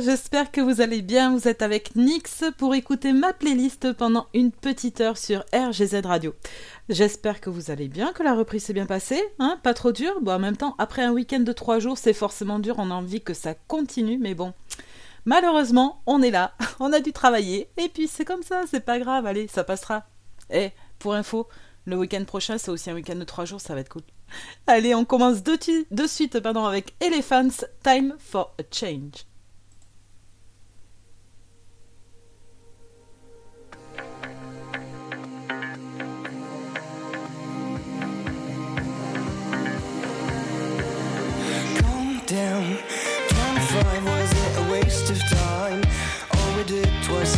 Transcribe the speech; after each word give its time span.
j'espère 0.00 0.50
que 0.50 0.60
vous 0.60 0.80
allez 0.80 1.02
bien, 1.02 1.32
vous 1.32 1.46
êtes 1.46 1.62
avec 1.62 1.94
Nix 1.94 2.44
pour 2.58 2.74
écouter 2.74 3.12
ma 3.12 3.32
playlist 3.32 3.92
pendant 3.92 4.26
une 4.34 4.50
petite 4.50 5.00
heure 5.00 5.18
sur 5.18 5.44
RGZ 5.52 6.00
Radio. 6.04 6.34
J'espère 6.88 7.40
que 7.40 7.50
vous 7.50 7.70
allez 7.70 7.88
bien, 7.88 8.12
que 8.12 8.22
la 8.22 8.34
reprise 8.34 8.64
s'est 8.64 8.72
bien 8.72 8.86
passée, 8.86 9.22
hein, 9.38 9.58
pas 9.62 9.74
trop 9.74 9.92
dur. 9.92 10.20
Bon, 10.22 10.32
en 10.32 10.38
même 10.38 10.56
temps, 10.56 10.74
après 10.78 11.02
un 11.02 11.12
week-end 11.12 11.40
de 11.40 11.52
trois 11.52 11.78
jours, 11.78 11.98
c'est 11.98 12.14
forcément 12.14 12.58
dur, 12.58 12.76
on 12.78 12.90
a 12.90 12.94
envie 12.94 13.20
que 13.20 13.34
ça 13.34 13.54
continue, 13.54 14.18
mais 14.18 14.34
bon. 14.34 14.54
Malheureusement, 15.26 16.02
on 16.06 16.22
est 16.22 16.30
là, 16.30 16.54
on 16.80 16.92
a 16.92 17.00
dû 17.00 17.12
travailler, 17.12 17.68
et 17.76 17.88
puis 17.88 18.08
c'est 18.08 18.24
comme 18.24 18.42
ça, 18.42 18.62
c'est 18.70 18.84
pas 18.84 18.98
grave, 18.98 19.26
allez, 19.26 19.48
ça 19.48 19.64
passera. 19.64 20.06
Eh, 20.50 20.70
pour 20.98 21.14
info, 21.14 21.46
le 21.84 21.96
week-end 21.96 22.24
prochain, 22.24 22.58
c'est 22.58 22.70
aussi 22.70 22.90
un 22.90 22.94
week-end 22.94 23.16
de 23.16 23.24
trois 23.24 23.44
jours, 23.44 23.60
ça 23.60 23.74
va 23.74 23.80
être 23.80 23.90
cool. 23.90 24.02
Allez, 24.66 24.94
on 24.94 25.04
commence 25.04 25.42
de, 25.42 25.58
de 25.90 26.06
suite 26.06 26.40
pardon, 26.40 26.64
avec 26.64 26.94
Elephants, 27.00 27.64
Time 27.82 28.14
for 28.18 28.54
a 28.58 28.62
Change. 28.70 29.29
Down. 42.40 42.78
25 43.28 44.04
was 44.04 44.32
it 44.44 44.52
a 44.62 44.72
waste 44.72 45.10
of 45.10 45.18
time? 45.28 45.82
All 46.34 46.56
we 46.56 46.64
did 46.64 46.88
was 47.10 47.30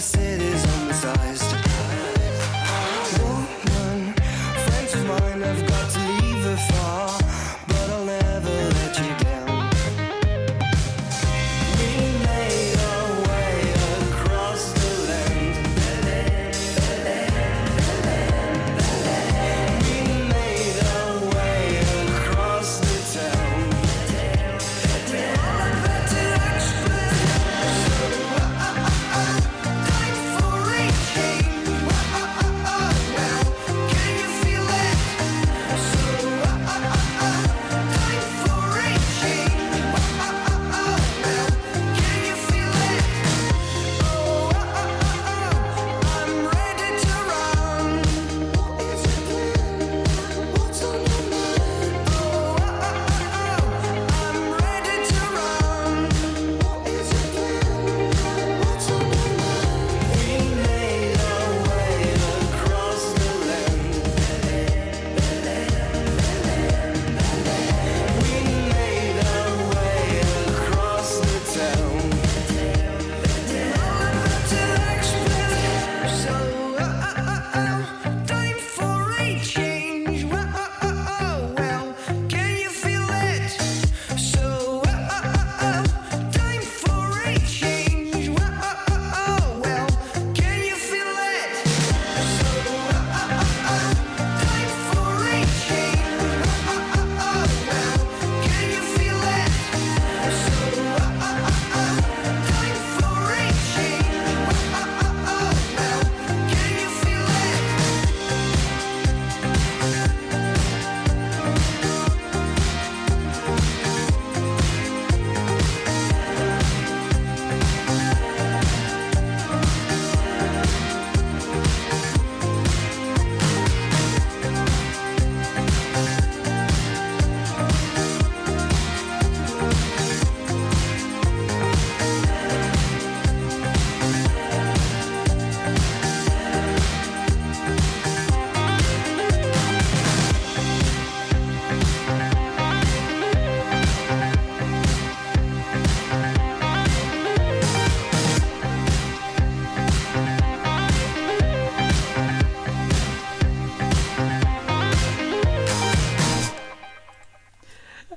cities 0.00 0.59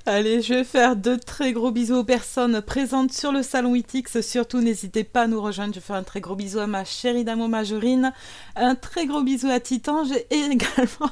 Allez, 0.06 0.42
je 0.42 0.54
vais 0.54 0.64
faire 0.66 0.98
de 0.98 1.16
très 1.16 1.54
gros 1.54 1.72
bisous 1.72 1.96
aux 1.96 2.04
personnes 2.04 2.62
présentes 2.62 3.14
sur 3.14 3.32
le 3.32 3.42
salon 3.42 3.72
Witix. 3.72 4.20
Surtout, 4.20 4.60
n'hésitez 4.60 5.06
pas 5.06 5.22
à 5.22 5.28
nous 5.28 5.42
rejoindre. 5.42 5.74
Je 5.74 5.80
fais 5.80 5.94
un 5.94 6.04
très 6.04 6.20
gros 6.20 6.36
bisou 6.36 6.60
à 6.60 6.68
ma 6.68 6.84
chérie 6.84 7.24
d'amour 7.24 7.48
Majorine, 7.48 8.12
un 8.58 8.76
très 8.76 9.06
gros 9.06 9.24
bisou 9.24 9.48
à 9.48 9.62
Titan 9.62 10.04
et 10.30 10.40
également 10.52 11.10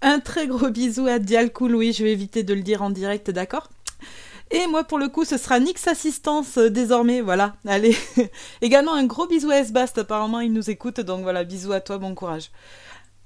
un 0.00 0.20
très 0.20 0.46
gros 0.46 0.70
bisou 0.70 1.06
à 1.06 1.18
Dialcool. 1.18 1.74
Oui, 1.74 1.92
je 1.92 2.02
vais 2.02 2.12
éviter 2.12 2.42
de 2.42 2.54
le 2.54 2.62
dire 2.62 2.80
en 2.80 2.88
direct, 2.88 3.30
d'accord? 3.30 3.68
Et 4.50 4.66
moi, 4.68 4.84
pour 4.84 4.98
le 4.98 5.08
coup, 5.08 5.26
ce 5.26 5.36
sera 5.36 5.60
Nix 5.60 5.86
Assistance 5.86 6.56
euh, 6.56 6.70
désormais. 6.70 7.20
Voilà, 7.20 7.56
allez. 7.66 7.94
Également 8.62 8.94
un 8.94 9.04
gros 9.04 9.26
bisou 9.26 9.50
à 9.50 9.58
S-Bast. 9.58 9.98
Apparemment, 9.98 10.40
il 10.40 10.54
nous 10.54 10.70
écoute. 10.70 11.00
Donc 11.00 11.22
voilà, 11.24 11.44
bisous 11.44 11.72
à 11.72 11.80
toi, 11.80 11.98
bon 11.98 12.14
courage. 12.14 12.50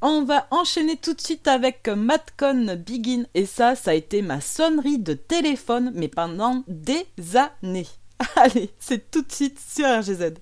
On 0.06 0.22
va 0.22 0.46
enchaîner 0.50 0.98
tout 0.98 1.14
de 1.14 1.20
suite 1.22 1.48
avec 1.48 1.88
Matcon 1.88 2.76
Begin. 2.86 3.22
Et 3.32 3.46
ça, 3.46 3.74
ça 3.74 3.92
a 3.92 3.94
été 3.94 4.20
ma 4.20 4.38
sonnerie 4.42 4.98
de 4.98 5.14
téléphone, 5.14 5.92
mais 5.94 6.08
pendant 6.08 6.62
des 6.68 7.06
années. 7.34 7.86
Allez, 8.36 8.68
c'est 8.78 9.10
tout 9.10 9.22
de 9.22 9.32
suite 9.32 9.58
sur 9.58 9.86
RGZ. 9.86 10.34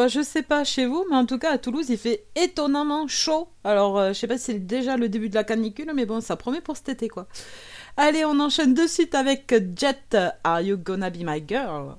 Bah, 0.00 0.08
je 0.08 0.22
sais 0.22 0.42
pas 0.42 0.64
chez 0.64 0.86
vous, 0.86 1.04
mais 1.10 1.16
en 1.16 1.26
tout 1.26 1.38
cas 1.38 1.50
à 1.52 1.58
Toulouse, 1.58 1.90
il 1.90 1.98
fait 1.98 2.24
étonnamment 2.34 3.06
chaud. 3.06 3.48
Alors, 3.64 3.98
euh, 3.98 4.08
je 4.14 4.18
sais 4.18 4.26
pas 4.26 4.38
si 4.38 4.44
c'est 4.44 4.58
déjà 4.58 4.96
le 4.96 5.10
début 5.10 5.28
de 5.28 5.34
la 5.34 5.44
canicule, 5.44 5.92
mais 5.94 6.06
bon, 6.06 6.22
ça 6.22 6.36
promet 6.36 6.62
pour 6.62 6.74
cet 6.78 6.88
été, 6.88 7.08
quoi. 7.08 7.28
Allez, 7.98 8.24
on 8.24 8.40
enchaîne 8.40 8.72
de 8.72 8.86
suite 8.86 9.14
avec 9.14 9.54
Jet. 9.76 10.16
Are 10.42 10.62
you 10.62 10.78
gonna 10.78 11.10
be 11.10 11.18
my 11.22 11.44
girl? 11.46 11.98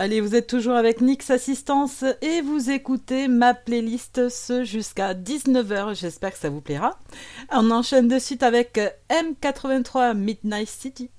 Allez, 0.00 0.20
vous 0.20 0.36
êtes 0.36 0.46
toujours 0.46 0.76
avec 0.76 1.00
Nix 1.00 1.28
Assistance 1.28 2.04
et 2.22 2.40
vous 2.40 2.70
écoutez 2.70 3.26
ma 3.26 3.52
playlist 3.52 4.28
ce 4.28 4.62
jusqu'à 4.62 5.12
19h. 5.12 5.98
J'espère 5.98 6.32
que 6.32 6.38
ça 6.38 6.50
vous 6.50 6.60
plaira. 6.60 7.00
On 7.50 7.72
enchaîne 7.72 8.06
de 8.06 8.20
suite 8.20 8.44
avec 8.44 8.78
M83 9.10 10.16
Midnight 10.16 10.68
City. 10.68 11.10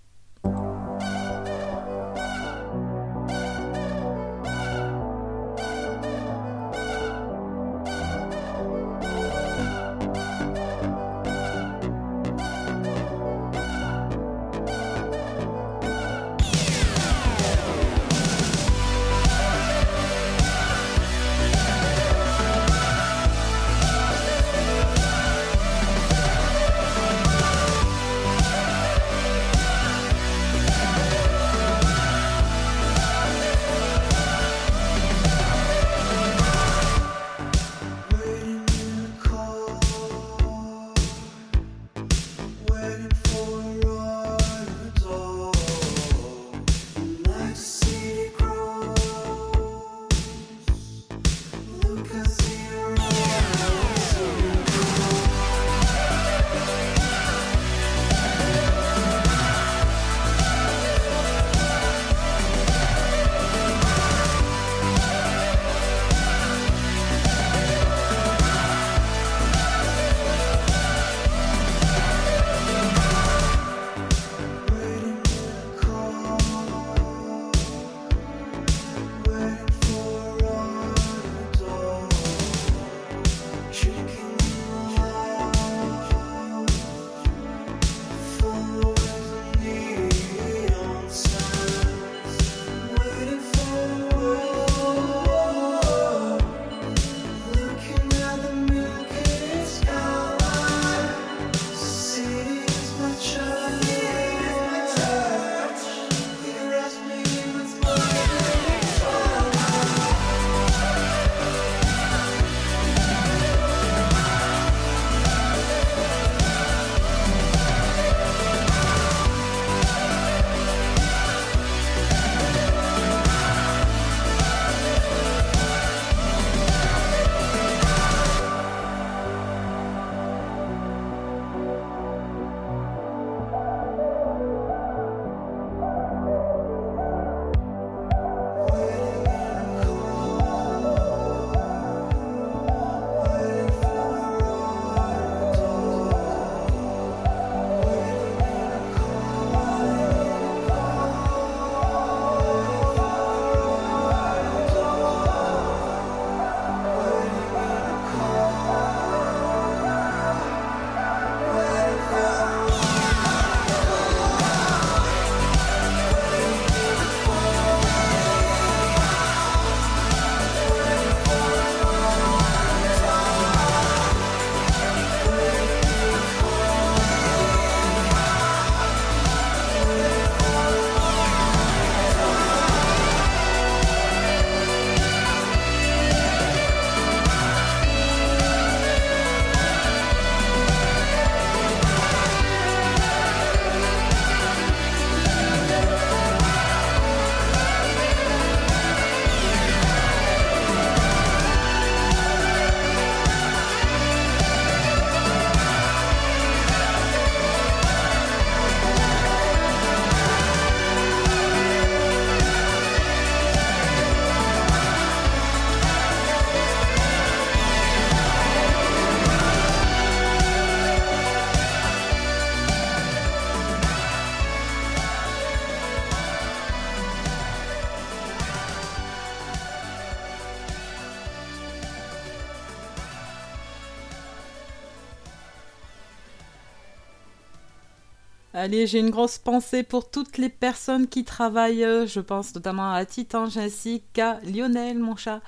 Allez, 238.59 238.87
j'ai 238.87 238.99
une 238.99 239.09
grosse 239.09 239.37
pensée 239.37 239.83
pour 239.83 240.09
toutes 240.11 240.37
les 240.37 240.49
personnes 240.49 241.07
qui 241.07 241.23
travaillent. 241.23 241.83
euh, 241.85 242.05
Je 242.05 242.19
pense 242.19 242.53
notamment 242.53 242.91
à 242.91 243.05
Titan, 243.05 243.45
ainsi 243.55 244.03
qu'à 244.11 244.39
Lionel, 244.43 244.99
mon 244.99 245.15
chat. 245.15 245.41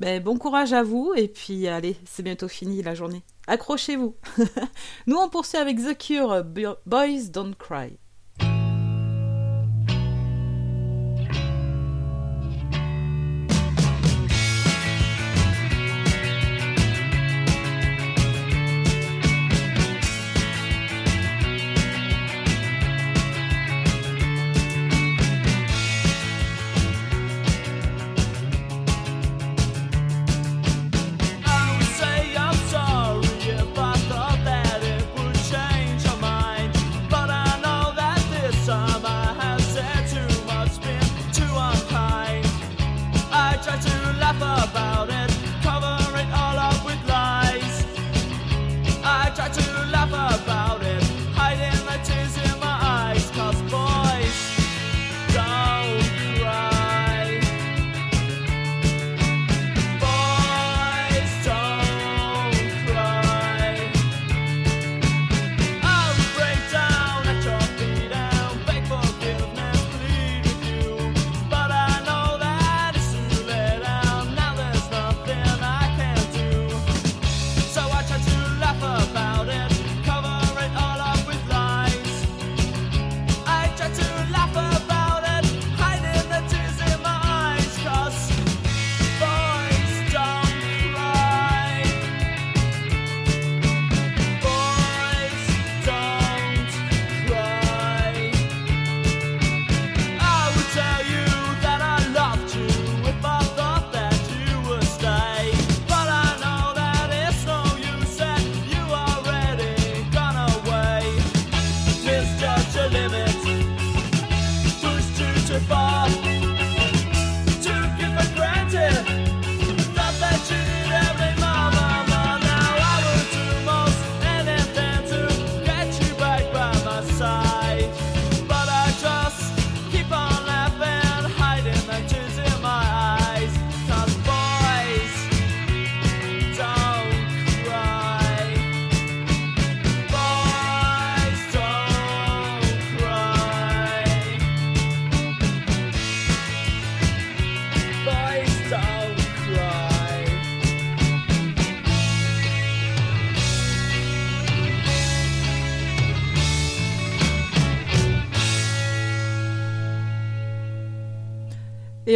Ben, 0.00 0.22
bon 0.22 0.36
courage 0.36 0.72
à 0.74 0.82
vous. 0.82 1.12
Et 1.16 1.28
puis, 1.28 1.66
allez, 1.66 1.96
c'est 2.04 2.22
bientôt 2.22 2.48
fini 2.48 2.82
la 2.82 2.94
journée. 2.94 3.22
Accrochez-vous. 3.46 4.14
Nous, 5.06 5.16
on 5.16 5.28
poursuit 5.30 5.56
avec 5.58 5.78
The 5.78 5.96
Cure, 5.96 6.44
Bo- 6.44 6.76
Boys 6.84 7.30
Don't 7.32 7.54
Cry. 7.58 7.96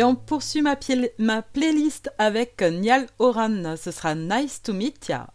Et 0.03 0.05
on 0.05 0.17
poursuit 0.17 0.63
ma, 0.63 0.75
ma 1.21 1.43
playlist 1.43 2.11
avec 2.19 2.61
Niall 2.61 3.07
Horan. 3.21 3.77
Ce 3.77 3.93
sera 3.93 4.17
Nice 4.17 4.61
to 4.61 4.73
Meet 4.73 5.09
Ya. 5.09 5.29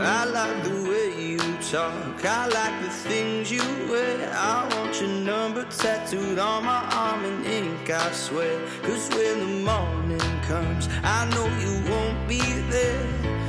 I 0.00 0.24
like 0.32 0.62
the 0.64 0.88
way 0.88 1.12
you 1.22 1.36
talk. 1.70 2.24
I 2.24 2.46
like 2.46 2.80
the 2.84 2.88
things 2.88 3.52
you 3.52 3.60
wear. 3.90 4.32
I 4.32 4.66
want 4.74 4.98
your 4.98 5.10
number 5.10 5.66
tattooed 5.68 6.38
on 6.38 6.64
my 6.64 6.88
arm 6.90 7.22
in 7.22 7.44
ink, 7.44 7.90
I 7.90 8.10
swear. 8.12 8.58
Cause 8.82 9.10
when 9.10 9.40
the 9.40 9.70
morning 9.70 10.40
comes, 10.48 10.88
I 11.04 11.28
know 11.34 11.46
you 11.60 11.82
won't 11.90 12.26
be 12.26 12.40
there. 12.70 13.39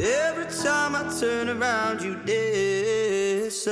Every 0.00 0.46
time 0.62 0.94
I 0.94 1.02
turn 1.18 1.48
around, 1.48 2.02
you 2.02 2.14
disappear. 2.24 3.64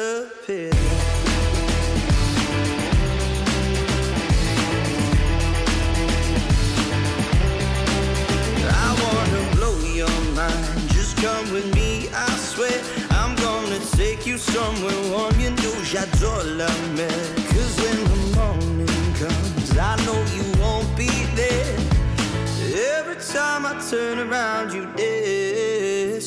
I 8.69 8.91
wanna 9.03 9.55
blow 9.55 9.79
your 9.85 10.09
mind. 10.35 10.91
Just 10.91 11.17
come 11.19 11.53
with 11.53 11.73
me, 11.77 12.09
I 12.13 12.27
swear. 12.39 12.83
I'm 13.11 13.37
gonna 13.37 13.79
take 13.93 14.27
you 14.27 14.37
somewhere 14.37 15.01
warm. 15.13 15.39
You 15.39 15.51
know 15.51 15.77
j'adore 15.85 16.43
la 16.57 16.67
mer. 16.97 17.35
Cause 17.53 17.77
when 17.83 18.03
the 18.03 18.17
morning 18.35 19.15
comes, 19.15 19.79
I 19.79 19.95
know 20.05 20.21
you 20.35 20.43
won't 20.61 20.91
be 20.97 21.09
there. 21.37 21.79
Every 22.99 23.15
time 23.33 23.65
I 23.65 23.81
turn 23.89 24.19
around, 24.19 24.73
you 24.73 24.86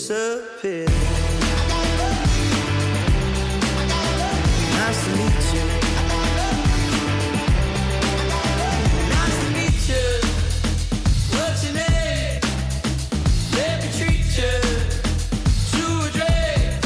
disappear. 0.10 0.88
Nice 4.74 5.06
to 5.06 5.12
meet 5.19 5.43
you. 5.54 5.65
Nice 9.13 9.38
to 9.43 9.50
meet 9.54 9.82
you. 9.91 10.08
What's 11.38 11.63
your 11.63 11.74
name? 11.76 12.41
Let 13.54 13.76
me 13.84 13.89
treat 14.00 14.26
you 14.41 14.56
to 15.74 15.84
a 16.02 16.12
drink. 16.17 16.82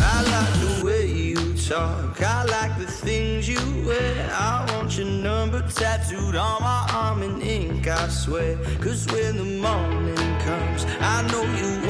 I 0.00 0.16
like 0.34 0.54
the 0.66 0.84
way 0.84 1.06
you 1.06 1.54
talk. 1.54 2.20
I 2.20 2.42
like 2.46 2.76
the 2.76 2.86
things 2.86 3.48
you 3.48 3.62
wear. 3.86 4.28
I 4.32 4.66
want 4.74 4.98
your 4.98 5.06
number 5.06 5.62
tattooed 5.68 6.34
on 6.34 6.60
my 6.60 6.88
arm 6.92 7.22
in 7.22 7.40
ink, 7.40 7.86
I 7.86 8.08
swear. 8.08 8.56
Cause 8.80 9.06
when 9.12 9.36
the 9.36 9.44
morning 9.44 10.38
comes, 10.40 10.84
I 10.98 11.22
know 11.30 11.44
you. 11.44 11.81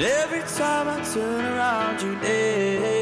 But 0.00 0.08
every 0.08 0.40
time 0.56 0.88
I 0.88 1.04
turn 1.04 1.44
around, 1.44 2.00
you 2.00 2.14
disappear. 2.20 2.99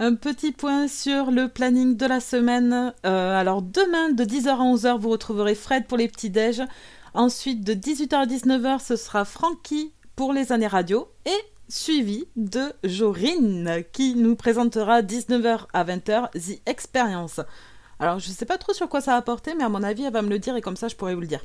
Un 0.00 0.14
petit 0.14 0.52
point 0.52 0.86
sur 0.86 1.32
le 1.32 1.48
planning 1.48 1.96
de 1.96 2.06
la 2.06 2.20
semaine. 2.20 2.94
Euh, 3.04 3.36
alors 3.36 3.62
demain 3.62 4.10
de 4.10 4.22
10h 4.22 4.50
à 4.50 4.62
11h 4.62 4.96
vous 4.96 5.08
retrouverez 5.08 5.56
Fred 5.56 5.88
pour 5.88 5.98
les 5.98 6.06
petits 6.06 6.30
déj. 6.30 6.62
Ensuite 7.14 7.64
de 7.64 7.74
18h 7.74 8.14
à 8.14 8.26
19h 8.26 8.78
ce 8.78 8.94
sera 8.94 9.24
Francky 9.24 9.92
pour 10.14 10.32
les 10.32 10.52
années 10.52 10.68
radio 10.68 11.08
et 11.26 11.40
suivi 11.68 12.28
de 12.36 12.72
Jorine 12.84 13.82
qui 13.92 14.14
nous 14.14 14.36
présentera 14.36 15.02
19h 15.02 15.66
à 15.72 15.84
20h 15.84 16.30
The 16.30 16.62
Experience. 16.66 17.40
Alors 17.98 18.20
je 18.20 18.28
sais 18.28 18.46
pas 18.46 18.56
trop 18.56 18.74
sur 18.74 18.88
quoi 18.88 19.00
ça 19.00 19.14
va 19.14 19.22
porter 19.22 19.56
mais 19.56 19.64
à 19.64 19.68
mon 19.68 19.82
avis 19.82 20.04
elle 20.04 20.12
va 20.12 20.22
me 20.22 20.30
le 20.30 20.38
dire 20.38 20.54
et 20.54 20.60
comme 20.60 20.76
ça 20.76 20.86
je 20.86 20.94
pourrais 20.94 21.16
vous 21.16 21.22
le 21.22 21.26
dire. 21.26 21.44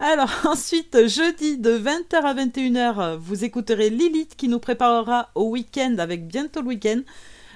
Alors 0.00 0.30
ensuite 0.46 1.08
jeudi 1.08 1.58
de 1.58 1.78
20h 1.78 2.22
à 2.22 2.32
21h 2.32 3.16
vous 3.16 3.44
écouterez 3.44 3.90
Lilith 3.90 4.34
qui 4.34 4.48
nous 4.48 4.60
préparera 4.60 5.28
au 5.34 5.50
week-end 5.50 5.96
avec 5.98 6.26
bientôt 6.26 6.62
le 6.62 6.68
week-end. 6.68 7.02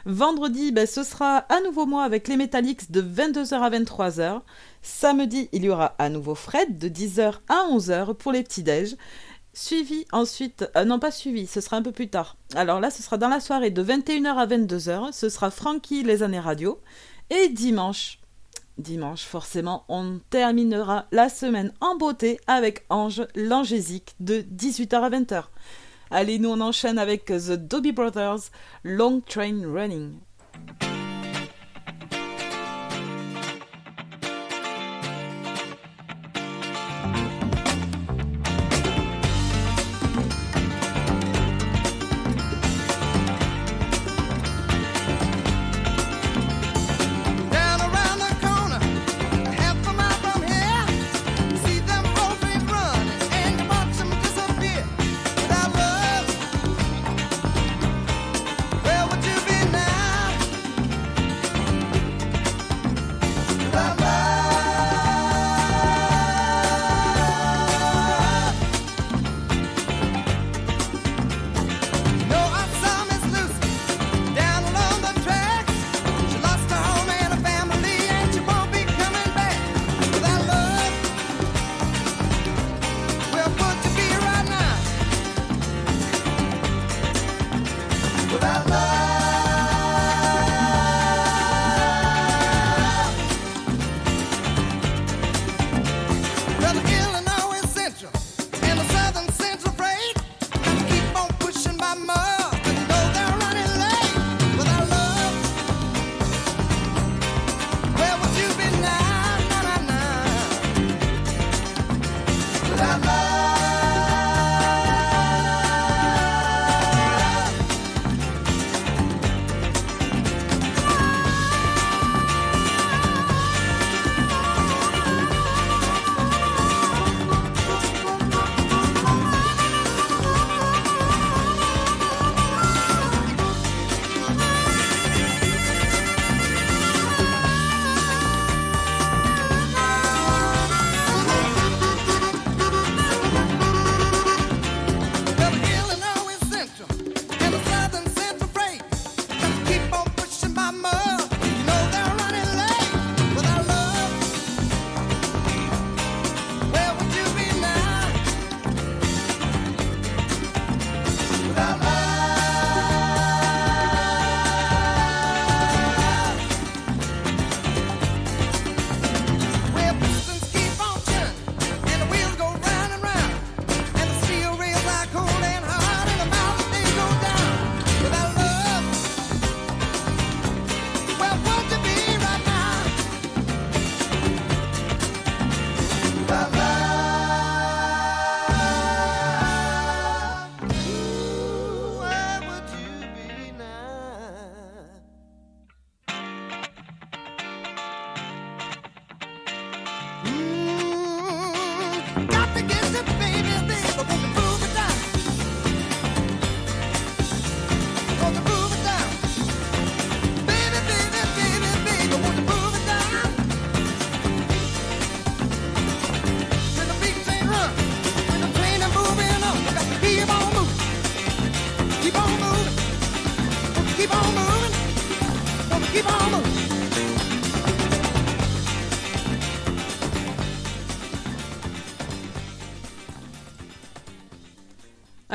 Vendredi, 0.06 0.70
ben, 0.70 0.86
ce 0.86 1.02
sera 1.02 1.38
à 1.38 1.60
nouveau 1.62 1.84
moi 1.84 2.04
avec 2.04 2.28
les 2.28 2.36
Metallics 2.36 2.92
de 2.92 3.02
22h 3.02 3.54
à 3.54 3.70
23h. 3.70 4.40
Samedi, 4.80 5.48
il 5.50 5.64
y 5.64 5.68
aura 5.68 5.96
à 5.98 6.08
nouveau 6.10 6.36
Fred 6.36 6.78
de 6.78 6.88
10h 6.88 7.40
à 7.48 7.66
11h 7.72 8.14
pour 8.14 8.30
les 8.30 8.44
petits 8.44 8.62
déj. 8.62 8.94
Suivi 9.52 10.06
ensuite, 10.12 10.70
euh, 10.76 10.84
non 10.84 11.00
pas 11.00 11.10
suivi, 11.10 11.48
ce 11.48 11.60
sera 11.60 11.76
un 11.76 11.82
peu 11.82 11.90
plus 11.90 12.08
tard. 12.08 12.36
Alors 12.54 12.78
là, 12.78 12.92
ce 12.92 13.02
sera 13.02 13.16
dans 13.16 13.26
la 13.26 13.40
soirée 13.40 13.70
de 13.70 13.82
21h 13.82 14.36
à 14.36 14.46
22h. 14.46 15.12
Ce 15.12 15.28
sera 15.28 15.50
Frankie 15.50 16.04
les 16.04 16.22
années 16.22 16.38
radio. 16.38 16.80
Et 17.30 17.48
dimanche, 17.48 18.20
dimanche 18.78 19.24
forcément, 19.24 19.86
on 19.88 20.20
terminera 20.30 21.06
la 21.10 21.28
semaine 21.28 21.72
en 21.80 21.96
beauté 21.96 22.38
avec 22.46 22.86
Ange 22.90 23.26
l'Angésique 23.34 24.14
de 24.20 24.38
18h 24.56 25.00
à 25.00 25.10
20h. 25.10 25.44
Allez, 26.10 26.38
nous 26.38 26.50
on 26.50 26.60
enchaîne 26.60 26.98
avec 26.98 27.24
The 27.26 27.52
Dobie 27.52 27.92
Brothers, 27.92 28.50
Long 28.84 29.20
Train 29.20 29.62
Running. 29.72 30.20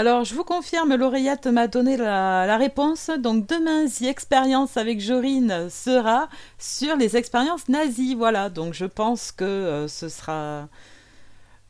Alors, 0.02 0.24
je 0.24 0.34
vous 0.34 0.44
confirme, 0.44 0.96
l'oreillette 0.96 1.46
m'a 1.46 1.68
donné 1.68 1.96
la, 1.96 2.58
réponse. 2.58 3.12
Donc, 3.20 3.46
demain, 3.46 3.86
The 3.86 4.76
avec 4.76 5.00
Jorine 5.00 5.70
sera 5.70 6.28
sur 6.58 6.96
les 6.96 7.18
expériences 7.18 7.70
nazies. 7.70 8.16
Voilà, 8.16 8.50
donc 8.50 8.74
je 8.74 8.86
pense 8.86 9.32
que 9.32 9.44
euh, 9.44 9.88
ce 9.88 10.10
sera 10.10 10.68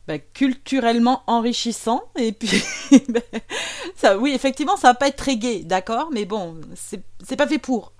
bah, 0.07 0.17
culturellement 0.17 1.23
enrichissant. 1.27 2.03
Et 2.15 2.31
puis, 2.31 2.63
ça, 3.97 4.17
oui, 4.17 4.31
effectivement, 4.31 4.77
ça 4.77 4.87
va 4.87 4.93
pas 4.93 5.09
être 5.09 5.17
très 5.17 5.35
gai, 5.35 5.63
d'accord 5.65 6.07
Mais 6.13 6.23
bon, 6.23 6.55
c'est 6.73 7.35
pas 7.35 7.47
fait 7.47 7.59
pour. 7.59 7.91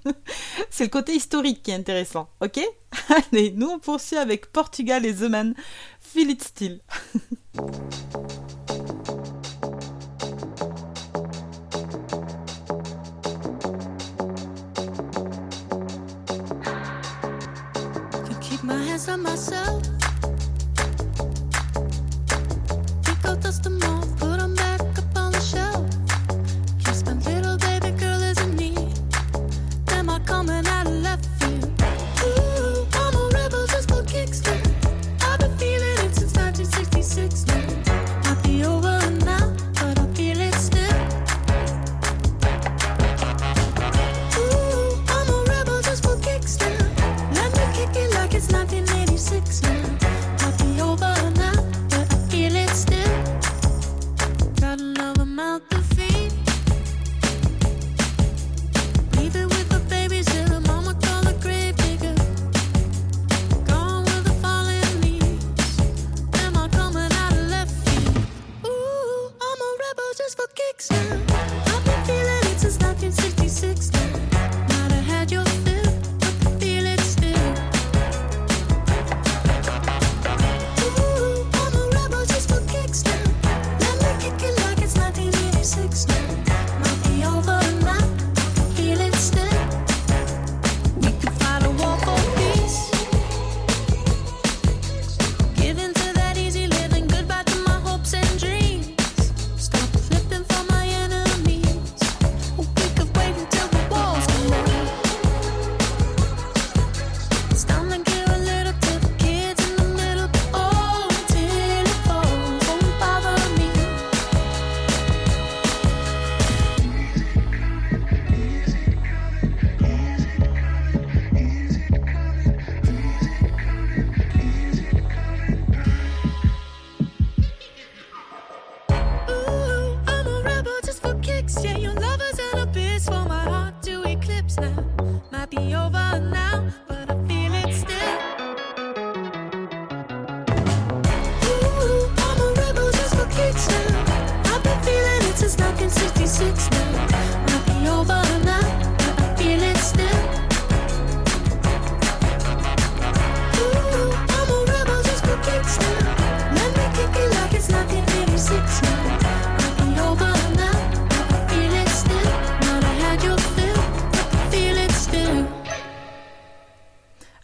c'est 0.70 0.84
le 0.84 0.90
côté 0.90 1.12
historique 1.12 1.62
qui 1.62 1.72
est 1.72 1.74
intéressant, 1.74 2.30
ok? 2.40 2.58
Allez, 3.32 3.52
nous 3.54 3.68
on 3.68 3.78
poursuit 3.78 4.16
avec 4.16 4.50
Portugal 4.50 5.04
et 5.04 5.14
The 5.14 5.28
Man, 5.28 5.54
Feel 6.00 6.40
Still. 6.40 6.80
my 18.64 18.76
hands 18.76 19.08
on 19.08 19.22
myself. 19.22 19.82
Pick 23.04 23.24
out 23.24 23.40
dust 23.40 23.64
the 23.64 23.70
most. 23.70 24.11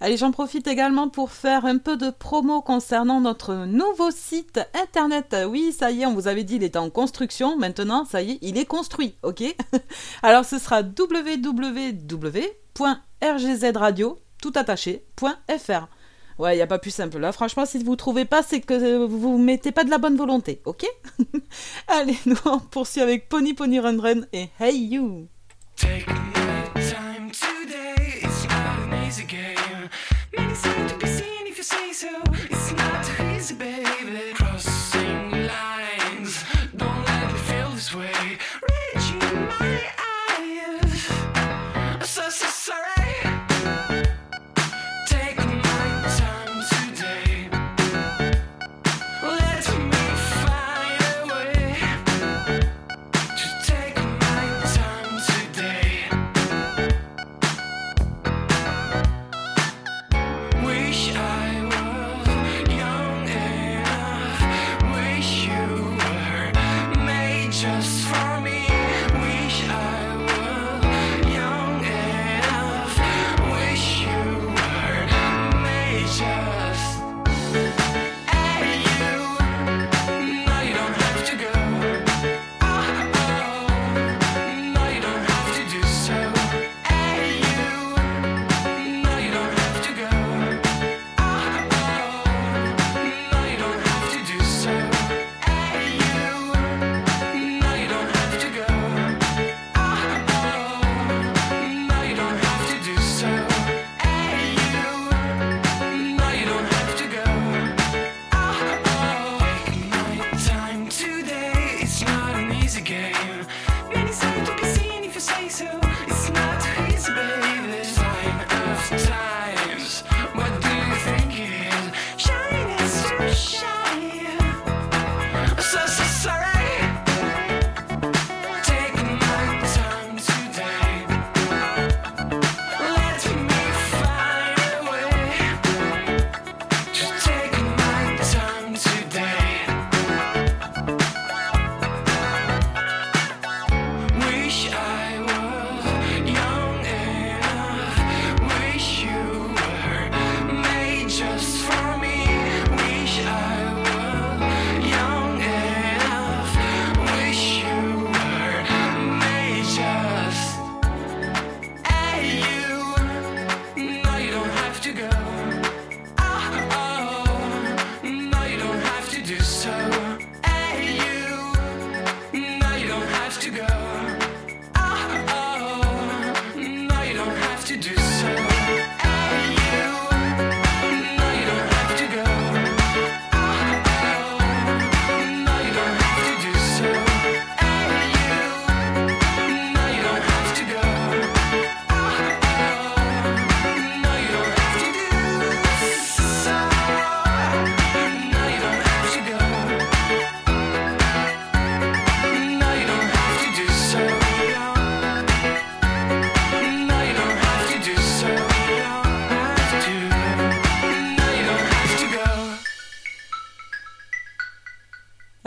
Allez, 0.08 0.16
j'en 0.16 0.30
profite 0.30 0.66
également 0.66 1.10
pour 1.10 1.30
faire 1.32 1.66
un 1.66 1.76
peu 1.76 1.98
de 1.98 2.08
promo 2.08 2.62
concernant 2.62 3.20
notre 3.20 3.66
nouveau 3.66 4.10
site 4.10 4.58
internet. 4.72 5.36
Oui, 5.46 5.70
ça 5.78 5.90
y 5.90 6.00
est, 6.00 6.06
on 6.06 6.14
vous 6.14 6.28
avait 6.28 6.44
dit, 6.44 6.56
il 6.56 6.64
est 6.64 6.76
en 6.76 6.88
construction. 6.88 7.58
Maintenant, 7.58 8.06
ça 8.06 8.22
y 8.22 8.30
est, 8.30 8.38
il 8.40 8.56
est 8.56 8.64
construit, 8.64 9.16
ok? 9.22 9.42
Alors, 10.22 10.46
ce 10.46 10.58
sera 10.58 10.80
www.rgzradio, 10.80 11.28
tout 14.40 14.52
Ouais, 16.38 16.54
il 16.54 16.56
n'y 16.56 16.62
a 16.62 16.66
pas 16.66 16.78
plus 16.78 16.90
simple. 16.90 17.18
Là, 17.18 17.32
franchement, 17.32 17.66
si 17.66 17.84
vous 17.84 17.90
ne 17.90 17.96
trouvez 17.96 18.24
pas, 18.24 18.42
c'est 18.42 18.62
que 18.62 19.04
vous 19.04 19.36
ne 19.36 19.44
mettez 19.44 19.72
pas 19.72 19.84
de 19.84 19.90
la 19.90 19.98
bonne 19.98 20.16
volonté, 20.16 20.62
ok? 20.64 20.86
Allez, 21.86 22.16
nous, 22.24 22.38
on 22.46 22.60
poursuit 22.60 23.02
avec 23.02 23.28
Pony 23.28 23.52
Pony 23.52 23.78
Run 23.78 24.00
Run 24.00 24.20
et 24.32 24.48
Hey 24.58 24.86
You 24.86 25.28
to 31.98 32.37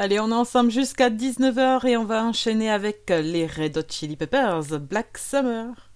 Allez, 0.03 0.19
on 0.19 0.31
est 0.31 0.33
ensemble 0.33 0.71
jusqu'à 0.71 1.11
19h 1.11 1.85
et 1.85 1.95
on 1.95 2.05
va 2.05 2.23
enchaîner 2.23 2.71
avec 2.71 3.11
les 3.11 3.45
Red 3.45 3.77
Hot 3.77 3.83
Chili 3.87 4.15
Peppers, 4.15 4.79
Black 4.79 5.15
Summer. 5.19 5.90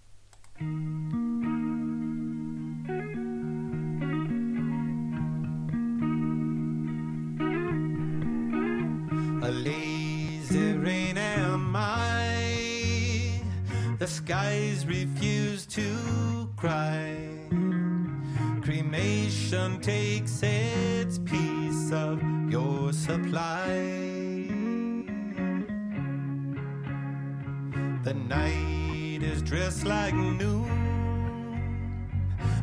like 29.86 30.14
noon. 30.14 30.66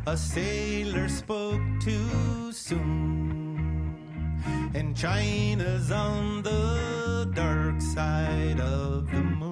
A 0.06 0.16
sailor 0.16 1.08
spoke 1.08 1.62
too 1.80 2.50
soon, 2.52 3.96
and 4.74 4.96
China's 4.96 5.92
on 5.92 6.42
the 6.42 7.30
dark 7.34 7.80
side 7.80 8.60
of 8.60 9.10
the 9.10 9.22
moon. 9.22 9.51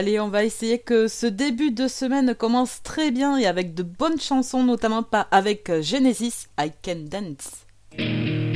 Allez, 0.00 0.18
on 0.18 0.28
va 0.28 0.44
essayer 0.44 0.78
que 0.78 1.08
ce 1.08 1.26
début 1.26 1.72
de 1.72 1.86
semaine 1.86 2.34
commence 2.34 2.82
très 2.82 3.10
bien 3.10 3.36
et 3.36 3.44
avec 3.44 3.74
de 3.74 3.82
bonnes 3.82 4.18
chansons, 4.18 4.64
notamment 4.64 5.02
pas 5.02 5.28
avec 5.30 5.68
euh, 5.68 5.82
Genesis, 5.82 6.46
I 6.58 6.72
Can 6.82 7.04
Dance. 7.04 8.49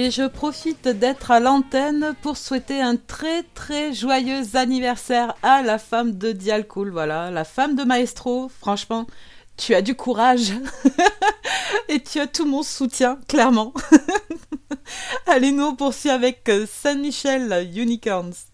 et 0.00 0.10
je 0.10 0.26
profite 0.26 0.88
d'être 0.88 1.30
à 1.30 1.40
l'antenne 1.40 2.14
pour 2.22 2.38
souhaiter 2.38 2.80
un 2.80 2.96
très 2.96 3.42
très 3.42 3.92
joyeux 3.92 4.56
anniversaire 4.56 5.34
à 5.42 5.60
la 5.60 5.76
femme 5.76 6.16
de 6.16 6.32
Dialcool, 6.32 6.90
voilà, 6.90 7.30
la 7.30 7.44
femme 7.44 7.76
de 7.76 7.84
Maestro, 7.84 8.48
franchement, 8.48 9.06
tu 9.58 9.74
as 9.74 9.82
du 9.82 9.94
courage 9.94 10.54
et 11.90 12.02
tu 12.02 12.18
as 12.18 12.26
tout 12.26 12.46
mon 12.46 12.62
soutien, 12.62 13.18
clairement. 13.28 13.74
Allez, 15.26 15.52
nous 15.52 15.76
on 15.78 16.08
avec 16.08 16.48
euh, 16.48 16.64
Saint-Michel 16.66 17.70
Unicorns. 17.76 18.49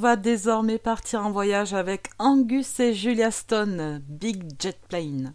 Va 0.00 0.16
désormais 0.16 0.78
partir 0.78 1.26
en 1.26 1.30
voyage 1.30 1.74
avec 1.74 2.08
Angus 2.18 2.80
et 2.80 2.94
Julia 2.94 3.30
Stone, 3.30 4.02
Big 4.08 4.44
Jet 4.58 4.80
Plane. 4.88 5.34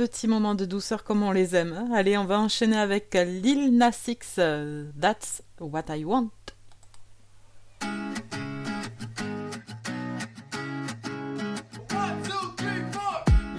Un 0.00 0.06
petit 0.06 0.28
moment 0.28 0.54
de 0.54 0.64
douceur 0.64 1.04
comme 1.04 1.22
on 1.22 1.30
les 1.30 1.54
aime. 1.54 1.74
hein. 1.74 1.92
Allez, 1.94 2.16
on 2.16 2.24
va 2.24 2.40
enchaîner 2.40 2.78
avec 2.78 3.12
Lil 3.14 3.76
Nas 3.76 4.06
X, 4.08 4.36
euh, 4.38 4.90
That's 4.98 5.42
What 5.60 5.94
I 5.94 6.06
Want. 6.06 6.30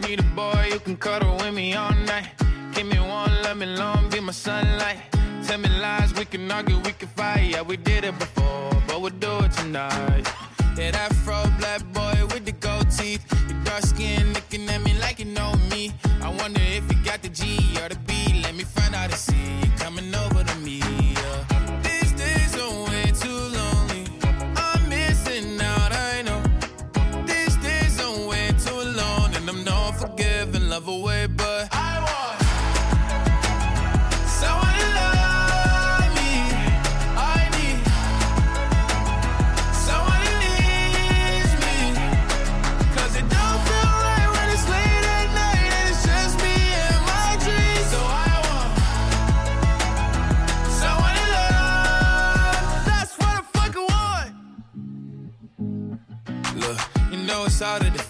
Need 0.02 0.20
a 0.20 0.24
boy 0.36 0.70
who 0.72 0.80
can 0.80 0.96
cuddle 0.96 1.38
with 1.38 1.54
me 1.54 1.76
all 1.76 1.94
night. 2.08 2.26
Give 2.74 2.88
me 2.88 2.98
one, 3.00 3.32
let 3.44 3.56
me 3.56 3.68
long, 3.68 4.10
be 4.10 4.20
my 4.20 4.32
sunlight. 4.32 4.98
Tell 5.46 5.60
me 5.60 5.70
lies, 5.80 6.12
we 6.18 6.26
can 6.26 6.50
argue, 6.52 6.78
we 6.80 6.94
can 6.94 7.08
fight. 7.10 7.52
Yeah, 7.52 7.62
we 7.62 7.78
did 7.78 8.04
it 8.04 8.18
before, 8.18 8.72
but 8.88 9.00
we'll 9.00 9.12
do 9.20 9.38
it 9.46 9.52
tonight. 9.52 10.28
Yeah, 10.76 10.92
that 10.92 11.14
fro 11.24 11.44
black 11.60 11.84
boy 11.94 12.26
with 12.34 12.46
the 12.46 12.54
gold 12.54 12.90
teeth. 12.90 13.24
Your 13.48 13.64
dark 13.64 13.84
skin 13.84 14.34
looking 14.34 14.68
at 14.70 14.82
me 14.84 14.91
I 16.32 16.44
wonder 16.44 16.62
if 16.64 16.90
you 16.90 16.98
got 17.04 17.22
the 17.22 17.28
G 17.30 17.78
or 17.84 17.90
the 17.90 17.98
B. 18.08 18.42
Let 18.42 18.56
me 18.56 18.64
find 18.64 18.96
out 18.96 19.10
and 19.10 19.20
see 19.20 19.60
you 19.64 19.72
coming 19.78 20.16
over 20.16 20.44
to 20.44 20.56
me. 20.60 20.80
Yeah. 20.80 21.82
These 21.84 22.14
days 22.14 22.56
are 22.56 22.86
way 22.90 23.12
too 23.24 23.42
lonely. 23.60 24.06
I'm 24.56 24.88
missing 24.88 25.60
out, 25.60 25.92
I 25.92 26.22
know. 26.22 26.42
These 27.26 27.58
days 27.58 28.00
are 28.00 28.28
way 28.30 28.48
too 28.64 28.76
alone, 28.76 29.36
and 29.36 29.50
I'm 29.50 29.64
not 29.66 30.00
forgiving, 30.00 30.70
love 30.70 30.88
away, 30.88 31.21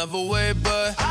Love 0.00 0.14
away, 0.14 0.54
but 0.54 1.09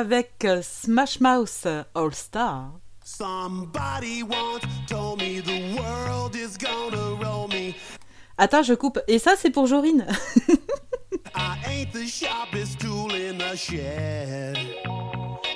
avec 0.00 0.46
euh, 0.46 0.62
Smash 0.62 1.20
Mouth 1.20 1.66
All 1.94 2.14
Star. 2.14 2.80
Somebody 3.04 4.22
once 4.22 4.64
told 4.88 5.20
me 5.20 5.40
the 5.40 5.76
world 5.76 6.34
is 6.34 6.56
gonna 6.56 7.22
roll 7.22 7.48
me. 7.48 7.74
Attends, 8.38 8.62
je 8.62 8.72
coupe. 8.72 8.98
Et 9.08 9.18
ça, 9.18 9.34
c'est 9.36 9.50
pour 9.50 9.66
Jorine. 9.66 10.06
I 11.34 11.58
ain't 11.66 11.92
the 11.92 12.06
sharpest 12.06 12.80
tool 12.80 13.12
in 13.14 13.36
the 13.36 13.54
shed. 13.54 14.56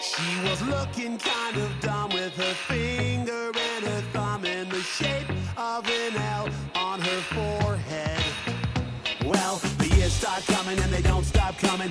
She 0.02 0.50
was 0.50 0.60
looking 0.68 1.16
kind 1.16 1.56
of 1.56 1.80
dumb 1.80 2.10
with 2.12 2.36
her 2.36 2.54
finger 2.68 3.46
and 3.48 3.84
her 3.86 4.02
thumb 4.12 4.44
in 4.44 4.68
the 4.68 4.82
shape 4.82 5.30
of 5.56 5.88
an 5.88 6.16
L 6.16 6.48
on 6.74 7.00
her 7.00 7.20
forehead. 7.32 8.22
Well, 9.24 9.56
the 9.78 9.88
years 9.96 10.12
start 10.12 10.44
coming 10.44 10.78
and 10.78 10.92
they 10.92 11.00
don't 11.00 11.24
stop 11.24 11.56
coming. 11.56 11.90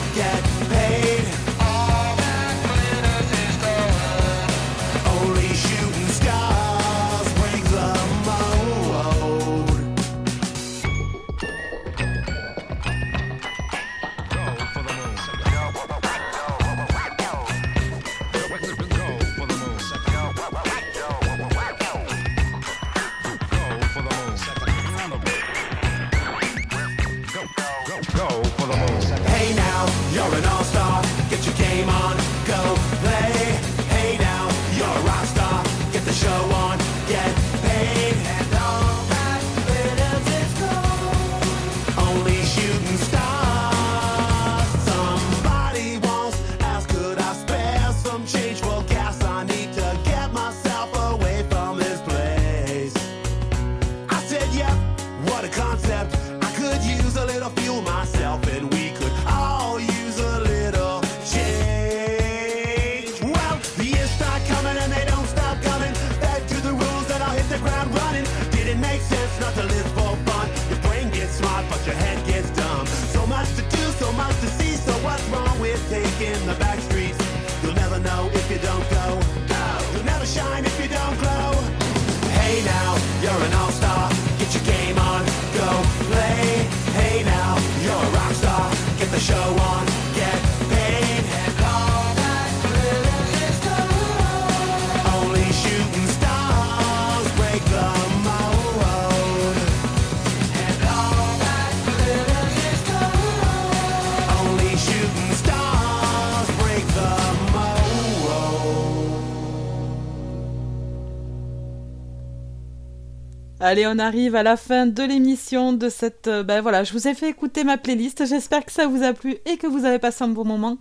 Allez, 113.63 113.85
on 113.85 113.99
arrive 113.99 114.35
à 114.35 114.41
la 114.41 114.57
fin 114.57 114.87
de 114.87 115.03
l'émission 115.03 115.71
de 115.71 115.87
cette. 115.87 116.27
Euh, 116.27 116.41
ben 116.41 116.61
voilà, 116.61 116.83
je 116.83 116.93
vous 116.93 117.07
ai 117.07 117.13
fait 117.13 117.29
écouter 117.29 117.63
ma 117.63 117.77
playlist. 117.77 118.25
J'espère 118.25 118.65
que 118.65 118.71
ça 118.71 118.87
vous 118.87 119.03
a 119.03 119.13
plu 119.13 119.37
et 119.45 119.57
que 119.57 119.67
vous 119.67 119.85
avez 119.85 119.99
passé 119.99 120.23
un 120.23 120.29
bon 120.29 120.43
moment. 120.43 120.79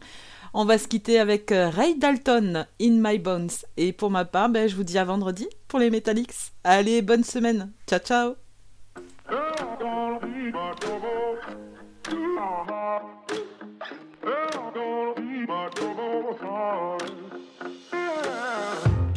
On 0.54 0.64
va 0.64 0.78
se 0.78 0.88
quitter 0.88 1.20
avec 1.20 1.52
euh, 1.52 1.68
Ray 1.68 1.98
Dalton, 1.98 2.66
In 2.80 2.92
My 2.92 3.18
Bones. 3.18 3.50
Et 3.76 3.92
pour 3.92 4.10
ma 4.10 4.24
part, 4.24 4.48
ben, 4.48 4.66
je 4.66 4.76
vous 4.76 4.82
dis 4.82 4.96
à 4.96 5.04
vendredi 5.04 5.46
pour 5.68 5.78
les 5.78 5.90
Metallics. 5.90 6.32
Allez, 6.64 7.02
bonne 7.02 7.22
semaine. 7.22 7.70
Ciao, 7.86 7.98
ciao. 7.98 8.36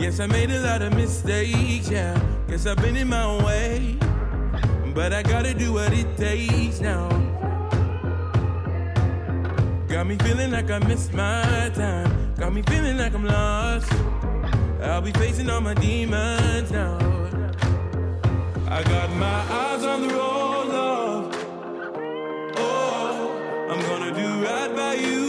Guess 0.03 0.19
I 0.19 0.27
made 0.27 0.51
a 0.51 0.59
lot 0.59 0.81
of 0.81 0.93
mistakes, 0.95 1.89
yeah. 1.89 2.19
Guess 2.49 2.65
I've 2.65 2.75
been 2.75 2.97
in 2.97 3.07
my 3.07 3.23
own 3.23 3.41
way. 3.41 3.97
But 4.93 5.13
I 5.13 5.23
gotta 5.23 5.53
do 5.53 5.71
what 5.71 5.93
it 5.93 6.17
takes 6.17 6.81
now. 6.81 7.07
Got 9.87 10.05
me 10.07 10.17
feeling 10.17 10.51
like 10.51 10.69
I 10.69 10.79
missed 10.79 11.13
my 11.13 11.71
time. 11.73 12.33
Got 12.35 12.53
me 12.53 12.63
feeling 12.63 12.97
like 12.97 13.13
I'm 13.13 13.23
lost. 13.23 13.89
I'll 14.81 15.01
be 15.01 15.13
facing 15.13 15.49
all 15.49 15.61
my 15.61 15.73
demons 15.73 16.69
now. 16.69 16.97
I 18.67 18.83
got 18.83 19.09
my 19.11 19.39
eyes 19.61 19.85
on 19.85 20.05
the 20.05 20.13
road, 20.13 20.67
love. 20.67 21.33
Oh, 22.57 23.69
I'm 23.69 23.81
gonna 23.87 24.11
do 24.13 24.43
right 24.43 24.75
by 24.75 24.95
you, 24.95 25.22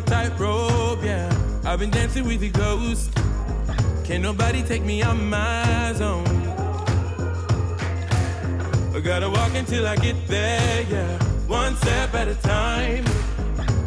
a 0.00 0.02
tightrope, 0.02 1.02
yeah. 1.02 1.28
I've 1.64 1.78
been 1.78 1.90
dancing 1.90 2.26
with 2.26 2.40
the 2.40 2.50
ghosts. 2.50 3.10
Can't 4.04 4.22
nobody 4.22 4.62
take 4.62 4.82
me 4.82 5.02
out 5.02 5.16
my 5.16 5.92
zone. 5.94 6.26
I 8.94 9.00
gotta 9.00 9.28
walk 9.28 9.54
until 9.54 9.86
I 9.86 9.96
get 9.96 10.16
there, 10.26 10.86
yeah. 10.90 11.18
One 11.46 11.76
step 11.76 12.14
at 12.14 12.28
a 12.28 12.34
time. 12.36 13.04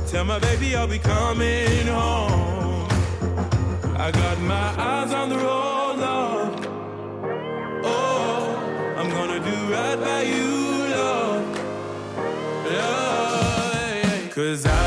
Tell 0.08 0.26
my 0.26 0.40
baby 0.40 0.76
I'll 0.76 0.88
be 0.88 1.00
coming 1.00 1.88
home. 1.88 2.88
I 3.98 4.12
got 4.12 4.40
my 4.40 4.70
eyes 4.92 5.14
on 5.14 5.30
the 5.30 5.38
road, 5.38 5.96
love. 6.06 6.68
Oh, 7.84 8.96
I'm 8.98 9.10
gonna 9.10 9.40
do 9.40 9.58
right 9.74 10.00
by 10.00 10.22
you, 10.34 10.52
love. 10.96 11.44
Love, 12.66 14.32
Cause 14.32 14.66
I 14.66 14.83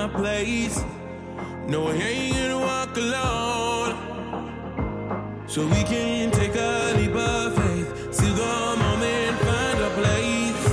my 0.00 0.08
place. 0.08 0.82
No, 1.66 1.88
I 1.88 1.92
ain't 1.92 2.34
gonna 2.34 2.58
walk 2.58 2.96
alone. 2.96 3.90
So 5.46 5.66
we 5.66 5.82
can 5.84 6.30
take 6.30 6.54
a 6.54 6.94
leap 6.96 7.14
of 7.14 7.54
faith. 7.58 7.88
See 8.14 8.32
the 8.42 8.76
moment, 8.84 9.38
find 9.46 9.78
a 9.88 9.90
place. 10.00 10.64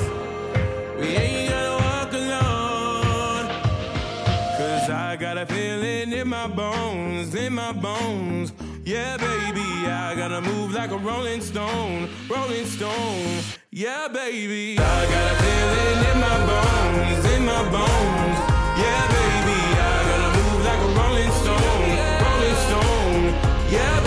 We 0.99 1.07
ain't 1.23 1.49
gonna 1.51 1.77
walk 1.87 2.11
alone. 2.23 3.45
Cause 4.57 4.89
I 4.89 5.17
got 5.19 5.37
a 5.37 5.45
feeling 5.45 6.13
in 6.13 6.27
my 6.29 6.47
bones, 6.47 7.35
in 7.35 7.53
my 7.53 7.73
bones. 7.73 8.53
Yeah, 8.85 9.17
baby, 9.17 9.69
I 10.05 10.15
gotta 10.15 10.39
move 10.39 10.71
like 10.73 10.91
a 10.91 10.97
rolling 10.97 11.41
stone, 11.41 12.07
rolling 12.29 12.65
stone. 12.65 13.43
Yeah, 13.71 14.07
baby, 14.07 14.79
I 14.79 14.99
got 15.13 15.25
a 15.33 15.35
feeling 15.43 15.99
in 16.11 16.17
my 16.27 16.37
bones, 16.51 17.25
in 17.33 17.45
my 17.45 17.63
bones. 17.75 18.46
Yeah, 18.87 19.05
baby, 19.15 19.59
I 19.89 19.95
gotta 20.09 20.29
move 20.37 20.61
like 20.69 20.81
a 20.87 20.91
rolling 20.99 21.33
stone, 21.41 21.91
rolling 22.23 22.59
stone. 22.67 23.23
Yeah, 23.75 24.06